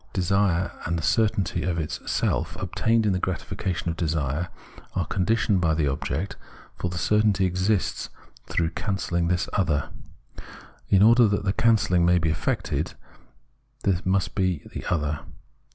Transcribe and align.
Desire 0.13 0.71
and 0.87 0.97
the 0.97 1.03
certainty 1.03 1.61
of 1.61 1.77
its 1.77 1.99
self 2.11 2.55
obtained 2.59 3.05
in 3.05 3.11
the 3.13 3.19
gratification 3.19 3.87
of 3.87 3.95
desire, 3.95 4.49
are 4.95 5.05
conditioned 5.05 5.61
by 5.61 5.75
the 5.75 5.87
object; 5.87 6.37
for 6.75 6.89
the 6.89 6.97
cer 6.97 7.19
tainty 7.21 7.41
exists 7.45 8.09
through 8.47 8.71
cancelHng 8.71 9.29
this 9.29 9.47
other; 9.53 9.91
in 10.89 11.03
order 11.03 11.27
that 11.27 11.43
this 11.45 11.53
cancelling 11.55 12.03
may 12.03 12.17
be 12.17 12.31
effected, 12.31 12.95
there 13.83 14.01
must 14.03 14.33
be 14.33 14.63
this 14.73 14.85
other. 14.91 15.19